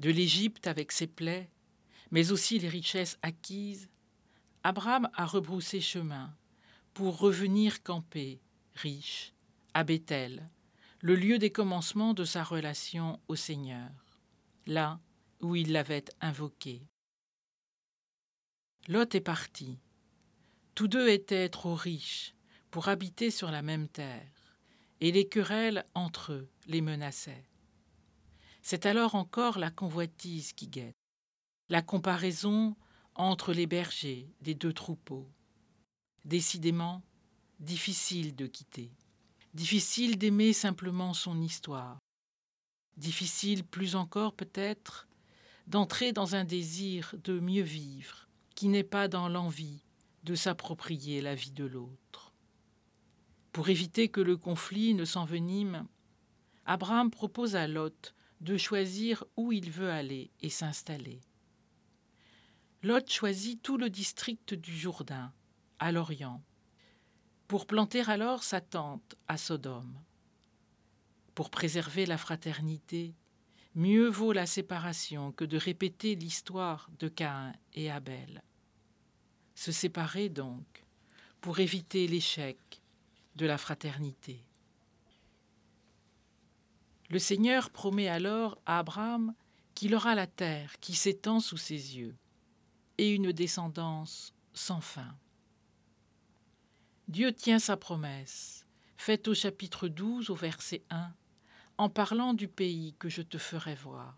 [0.00, 1.50] de l'Égypte avec ses plaies,
[2.10, 3.88] mais aussi les richesses acquises,
[4.64, 6.34] Abraham a rebroussé chemin
[6.94, 8.40] pour revenir camper,
[8.74, 9.32] riche,
[9.74, 10.48] à Bethel,
[11.02, 13.90] le lieu des commencements de sa relation au Seigneur,
[14.66, 15.00] là
[15.40, 16.82] où il l'avait invoqué.
[18.88, 19.78] Lot est parti.
[20.74, 22.34] Tous deux étaient trop riches
[22.70, 24.56] pour habiter sur la même terre,
[25.00, 27.49] et les querelles entre eux les menaçaient.
[28.62, 30.96] C'est alors encore la convoitise qui guette,
[31.68, 32.76] la comparaison
[33.14, 35.28] entre les bergers des deux troupeaux.
[36.24, 37.02] Décidément,
[37.58, 38.90] difficile de quitter,
[39.54, 41.98] difficile d'aimer simplement son histoire,
[42.96, 45.08] difficile plus encore peut-être
[45.66, 49.82] d'entrer dans un désir de mieux vivre qui n'est pas dans l'envie
[50.24, 52.34] de s'approprier la vie de l'autre.
[53.52, 55.86] Pour éviter que le conflit ne s'envenime,
[56.66, 61.20] Abraham propose à Lot de choisir où il veut aller et s'installer.
[62.82, 65.32] Lot choisit tout le district du Jourdain,
[65.78, 66.42] à l'Orient,
[67.46, 70.00] pour planter alors sa tente à Sodome.
[71.34, 73.14] Pour préserver la fraternité,
[73.74, 78.42] mieux vaut la séparation que de répéter l'histoire de Caïn et Abel.
[79.54, 80.86] Se séparer donc,
[81.40, 82.58] pour éviter l'échec
[83.36, 84.44] de la fraternité.
[87.10, 89.34] Le Seigneur promet alors à Abraham
[89.74, 92.16] qu'il aura la terre qui s'étend sous ses yeux
[92.98, 95.18] et une descendance sans fin.
[97.08, 98.64] Dieu tient sa promesse,
[98.96, 101.12] faite au chapitre 12 au verset 1,
[101.78, 104.16] en parlant du pays que je te ferai voir.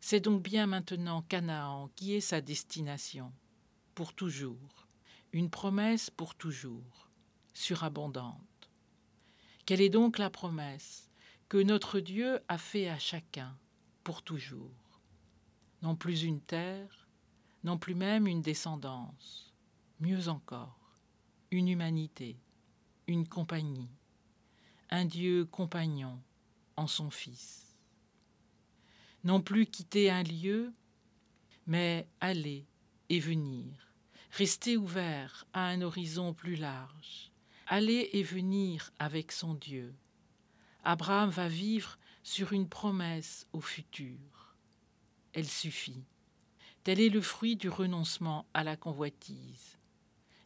[0.00, 3.32] C'est donc bien maintenant Canaan qui est sa destination,
[3.94, 4.88] pour toujours,
[5.32, 7.10] une promesse pour toujours,
[7.54, 8.70] surabondante.
[9.66, 11.09] Quelle est donc la promesse?
[11.50, 13.58] Que notre Dieu a fait à chacun,
[14.04, 15.00] pour toujours
[15.82, 17.08] Non plus une terre,
[17.64, 19.52] non plus même une descendance,
[19.98, 20.94] mieux encore,
[21.50, 22.38] une humanité,
[23.08, 23.90] une compagnie,
[24.90, 26.22] un Dieu compagnon
[26.76, 27.76] en son Fils.
[29.24, 30.72] Non plus quitter un lieu,
[31.66, 32.64] mais aller
[33.08, 33.74] et venir,
[34.30, 37.32] rester ouvert à un horizon plus large,
[37.66, 39.92] aller et venir avec son Dieu.
[40.84, 44.56] Abraham va vivre sur une promesse au futur.
[45.32, 46.04] Elle suffit.
[46.82, 49.78] Tel est le fruit du renoncement à la convoitise,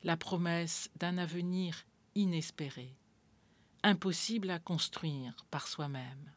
[0.03, 1.84] la promesse d'un avenir
[2.15, 2.97] inespéré,
[3.83, 6.33] impossible à construire par soi-même.